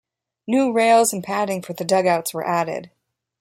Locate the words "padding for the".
1.23-1.85